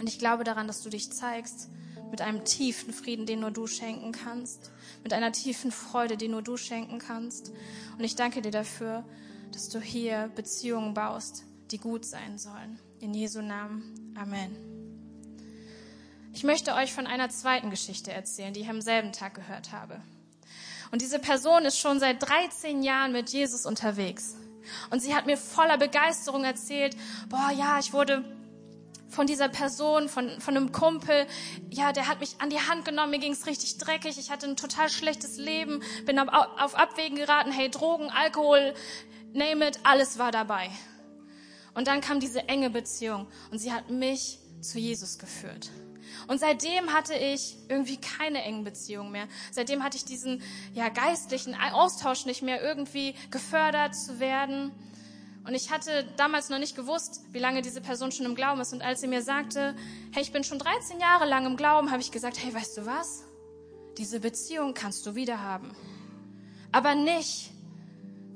[0.00, 1.68] Und ich glaube daran, dass du dich zeigst
[2.10, 6.42] mit einem tiefen Frieden, den nur du schenken kannst, mit einer tiefen Freude, die nur
[6.42, 7.52] du schenken kannst.
[7.96, 9.04] Und ich danke dir dafür,
[9.52, 12.78] dass du hier Beziehungen baust, die gut sein sollen.
[13.00, 14.14] In Jesu Namen.
[14.16, 14.56] Amen.
[16.32, 20.00] Ich möchte euch von einer zweiten Geschichte erzählen, die ich am selben Tag gehört habe.
[20.90, 24.36] Und diese Person ist schon seit 13 Jahren mit Jesus unterwegs.
[24.90, 26.96] Und sie hat mir voller Begeisterung erzählt,
[27.28, 28.24] boah, ja, ich wurde
[29.10, 31.26] von dieser Person, von, von einem Kumpel,
[31.68, 34.56] ja, der hat mich an die Hand genommen, mir ging's richtig dreckig, ich hatte ein
[34.56, 38.74] total schlechtes Leben, bin auf, auf Abwägen geraten, hey, Drogen, Alkohol,
[39.32, 40.70] name it, alles war dabei.
[41.74, 45.70] Und dann kam diese enge Beziehung und sie hat mich zu Jesus geführt.
[46.26, 49.26] Und seitdem hatte ich irgendwie keine engen Beziehungen mehr.
[49.50, 50.42] Seitdem hatte ich diesen
[50.74, 54.72] ja, geistlichen Austausch nicht mehr, irgendwie gefördert zu werden.
[55.50, 58.72] Und ich hatte damals noch nicht gewusst, wie lange diese Person schon im Glauben ist.
[58.72, 59.74] Und als sie mir sagte,
[60.12, 62.86] hey, ich bin schon 13 Jahre lang im Glauben, habe ich gesagt, hey, weißt du
[62.86, 63.24] was?
[63.98, 65.74] Diese Beziehung kannst du wieder haben.
[66.70, 67.50] Aber nicht,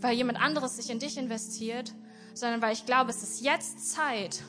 [0.00, 1.92] weil jemand anderes sich in dich investiert,
[2.34, 4.42] sondern weil ich glaube, es ist jetzt Zeit,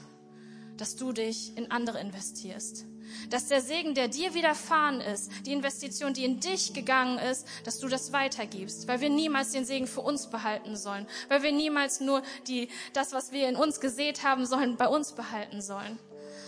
[0.75, 2.87] dass du dich in andere investierst
[3.29, 7.79] dass der Segen, der dir widerfahren ist, die Investition, die in dich gegangen ist, dass
[7.79, 11.99] du das weitergibst, weil wir niemals den Segen für uns behalten sollen, weil wir niemals
[11.99, 15.99] nur die, das, was wir in uns gesät haben sollen, bei uns behalten sollen,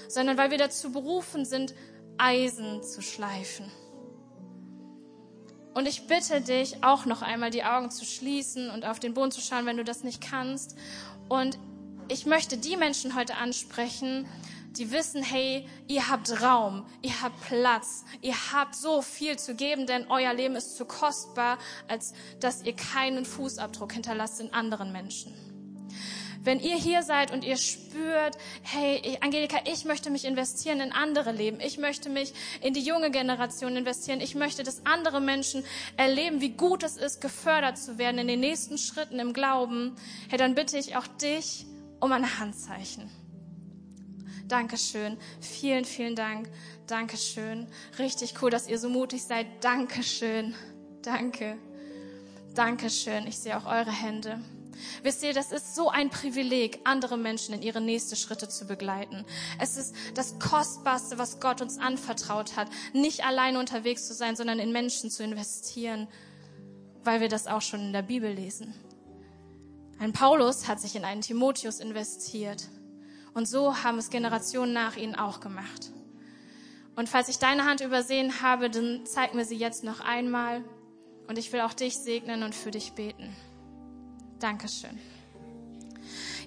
[0.08, 1.74] sondern weil wir dazu berufen sind,
[2.18, 3.72] Eisen zu schleifen.
[5.78, 9.30] Und ich bitte dich, auch noch einmal die Augen zu schließen und auf den Boden
[9.30, 10.76] zu schauen, wenn du das nicht kannst.
[11.30, 11.60] Und
[12.08, 14.26] ich möchte die Menschen heute ansprechen,
[14.78, 19.88] die wissen, hey, ihr habt Raum, ihr habt Platz, ihr habt so viel zu geben,
[19.88, 25.34] denn euer Leben ist zu kostbar, als dass ihr keinen Fußabdruck hinterlasst in anderen Menschen.
[26.48, 31.34] Wenn ihr hier seid und ihr spürt, hey, Angelika, ich möchte mich investieren in andere
[31.34, 31.60] Leben.
[31.60, 34.22] Ich möchte mich in die junge Generation investieren.
[34.22, 35.66] Ich möchte, dass andere Menschen
[35.98, 39.98] erleben, wie gut es ist, gefördert zu werden in den nächsten Schritten im Glauben.
[40.30, 41.66] Hey, dann bitte ich auch dich
[42.00, 43.12] um ein Handzeichen.
[44.48, 45.18] Dankeschön.
[45.42, 46.50] Vielen, vielen Dank.
[46.88, 47.68] Dankeschön.
[48.00, 49.48] Richtig cool, dass ihr so mutig seid.
[49.62, 50.56] Dankeschön.
[51.02, 51.58] Danke.
[52.54, 53.28] Dankeschön.
[53.28, 54.40] Ich sehe auch eure Hände.
[55.04, 59.26] Wisst ihr, das ist so ein Privileg, andere Menschen in ihre nächsten Schritte zu begleiten.
[59.60, 64.60] Es ist das Kostbarste, was Gott uns anvertraut hat, nicht allein unterwegs zu sein, sondern
[64.60, 66.08] in Menschen zu investieren,
[67.04, 68.74] weil wir das auch schon in der Bibel lesen.
[70.00, 72.70] Ein Paulus hat sich in einen Timotheus investiert.
[73.38, 75.92] Und so haben es Generationen nach ihnen auch gemacht.
[76.96, 80.64] Und falls ich deine Hand übersehen habe, dann zeig mir sie jetzt noch einmal.
[81.28, 83.36] Und ich will auch dich segnen und für dich beten.
[84.40, 84.98] Dankeschön.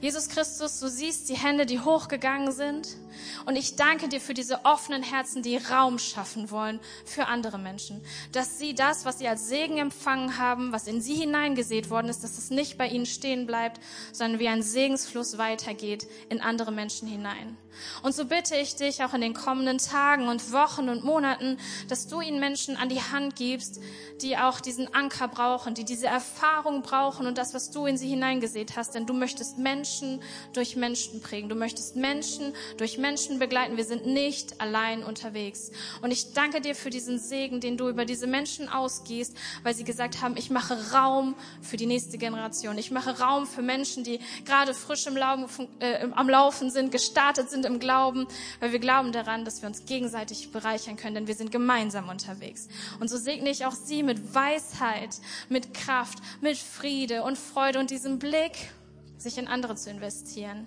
[0.01, 2.97] Jesus Christus, du siehst die Hände, die hochgegangen sind.
[3.45, 8.01] Und ich danke dir für diese offenen Herzen, die Raum schaffen wollen für andere Menschen.
[8.33, 12.25] Dass sie das, was sie als Segen empfangen haben, was in sie hineingesät worden ist,
[12.25, 13.79] dass es nicht bei ihnen stehen bleibt,
[14.13, 17.59] sondern wie ein Segensfluss weitergeht in andere Menschen hinein.
[18.03, 22.09] Und so bitte ich dich auch in den kommenden Tagen und Wochen und Monaten, dass
[22.09, 23.81] du ihnen Menschen an die Hand gibst,
[24.23, 28.09] die auch diesen Anker brauchen, die diese Erfahrung brauchen und das, was du in sie
[28.09, 28.95] hineingesät hast.
[28.95, 31.49] Denn du möchtest Menschen durch Menschen prägen.
[31.49, 33.77] Du möchtest Menschen durch Menschen begleiten.
[33.77, 35.71] Wir sind nicht allein unterwegs.
[36.03, 39.85] Und ich danke dir für diesen Segen, den du über diese Menschen ausgehst, weil sie
[39.85, 42.79] gesagt haben, ich mache Raum für die nächste Generation.
[42.79, 47.51] Ich mache Raum für Menschen, die gerade frisch im Laufen, äh, am Laufen sind, gestartet
[47.51, 48.27] sind im Glauben,
[48.61, 52.69] weil wir glauben daran, dass wir uns gegenseitig bereichern können, denn wir sind gemeinsam unterwegs.
[53.01, 55.17] Und so segne ich auch Sie mit Weisheit,
[55.49, 58.73] mit Kraft, mit Friede und Freude und diesem Blick,
[59.19, 60.67] sich in andere zu investieren.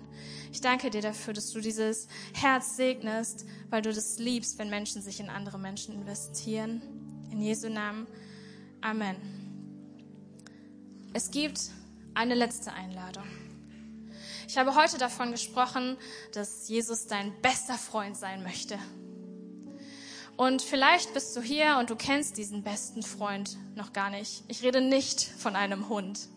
[0.52, 5.02] Ich danke dir dafür, dass du dieses Herz segnest, weil du das liebst, wenn Menschen
[5.02, 6.80] sich in andere Menschen investieren.
[7.32, 8.06] In Jesu Namen.
[8.80, 9.16] Amen.
[11.12, 11.70] Es gibt
[12.14, 13.24] eine letzte Einladung.
[14.46, 15.96] Ich habe heute davon gesprochen,
[16.32, 18.78] dass Jesus dein bester Freund sein möchte.
[20.36, 24.44] Und vielleicht bist du hier und du kennst diesen besten Freund noch gar nicht.
[24.48, 26.28] Ich rede nicht von einem Hund.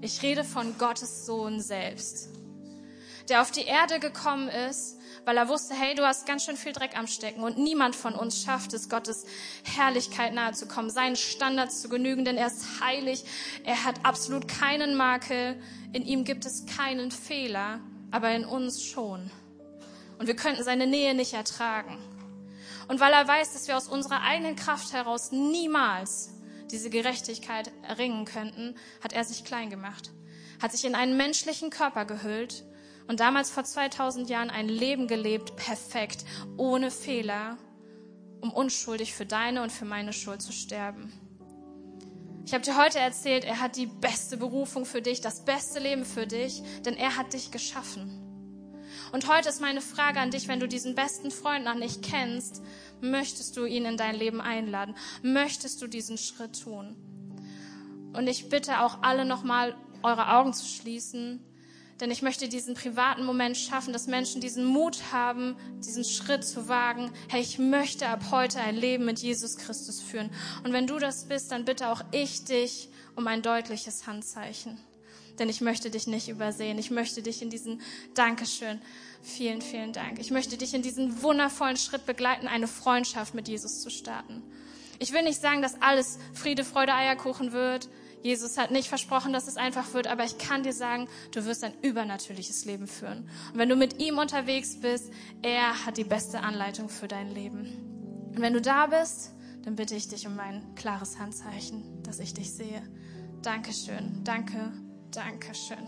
[0.00, 2.28] Ich rede von Gottes Sohn selbst,
[3.28, 4.97] der auf die Erde gekommen ist,
[5.28, 8.14] weil er wusste, hey, du hast ganz schön viel Dreck am Stecken und niemand von
[8.14, 9.26] uns schafft es, Gottes
[9.62, 13.26] Herrlichkeit nahe zu kommen, seinen Standards zu genügen, denn er ist heilig,
[13.62, 15.62] er hat absolut keinen Makel,
[15.92, 19.30] in ihm gibt es keinen Fehler, aber in uns schon.
[20.18, 21.98] Und wir könnten seine Nähe nicht ertragen.
[22.88, 26.30] Und weil er weiß, dass wir aus unserer eigenen Kraft heraus niemals
[26.70, 30.10] diese Gerechtigkeit erringen könnten, hat er sich klein gemacht,
[30.62, 32.64] hat sich in einen menschlichen Körper gehüllt
[33.08, 36.24] und damals vor 2000 Jahren ein Leben gelebt, perfekt,
[36.56, 37.56] ohne Fehler,
[38.40, 41.12] um unschuldig für deine und für meine Schuld zu sterben.
[42.44, 46.04] Ich habe dir heute erzählt, er hat die beste Berufung für dich, das beste Leben
[46.04, 48.24] für dich, denn er hat dich geschaffen.
[49.12, 52.62] Und heute ist meine Frage an dich, wenn du diesen besten Freund noch nicht kennst,
[53.00, 54.94] möchtest du ihn in dein Leben einladen?
[55.22, 56.96] Möchtest du diesen Schritt tun?
[58.14, 61.44] Und ich bitte auch alle nochmal, eure Augen zu schließen
[62.00, 66.68] denn ich möchte diesen privaten Moment schaffen, dass Menschen diesen Mut haben, diesen Schritt zu
[66.68, 67.10] wagen.
[67.28, 70.30] Hey, ich möchte ab heute ein Leben mit Jesus Christus führen.
[70.64, 74.78] Und wenn du das bist, dann bitte auch ich dich um ein deutliches Handzeichen.
[75.38, 76.78] Denn ich möchte dich nicht übersehen.
[76.78, 77.80] Ich möchte dich in diesen
[78.14, 78.80] Dankeschön.
[79.22, 80.18] Vielen, vielen Dank.
[80.18, 84.42] Ich möchte dich in diesen wundervollen Schritt begleiten, eine Freundschaft mit Jesus zu starten.
[85.00, 87.88] Ich will nicht sagen, dass alles Friede, Freude, Eierkuchen wird.
[88.22, 91.62] Jesus hat nicht versprochen, dass es einfach wird, aber ich kann dir sagen, du wirst
[91.64, 93.28] ein übernatürliches Leben führen.
[93.52, 98.30] Und wenn du mit ihm unterwegs bist, er hat die beste Anleitung für dein Leben.
[98.34, 99.32] Und wenn du da bist,
[99.64, 102.82] dann bitte ich dich um ein klares Handzeichen, dass ich dich sehe.
[103.42, 104.72] Dankeschön, danke,
[105.10, 105.86] danke schön.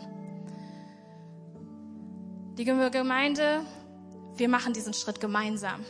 [2.56, 3.64] Die Gemeinde,
[4.36, 5.80] wir machen diesen Schritt gemeinsam.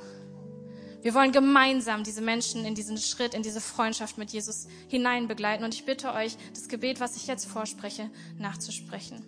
[1.02, 5.64] Wir wollen gemeinsam diese Menschen in diesen Schritt, in diese Freundschaft mit Jesus hineinbegleiten.
[5.64, 9.24] Und ich bitte euch, das Gebet, was ich jetzt vorspreche, nachzusprechen.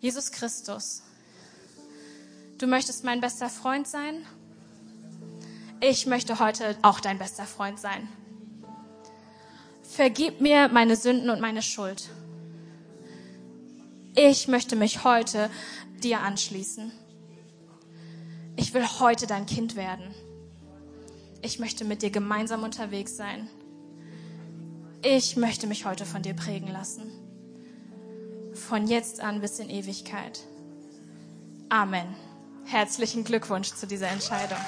[0.00, 1.02] Jesus Christus,
[2.58, 4.26] du möchtest mein bester Freund sein.
[5.80, 8.06] Ich möchte heute auch dein bester Freund sein.
[9.82, 12.10] Vergib mir meine Sünden und meine Schuld.
[14.14, 15.50] Ich möchte mich heute
[16.02, 16.92] dir anschließen.
[18.56, 20.14] Ich will heute dein Kind werden
[21.44, 23.48] ich möchte mit dir gemeinsam unterwegs sein.
[25.02, 27.12] Ich möchte mich heute von dir prägen lassen.
[28.54, 30.40] von jetzt an bis in Ewigkeit.
[31.68, 32.06] Amen.
[32.66, 34.58] Herzlichen Glückwunsch zu dieser Entscheidung.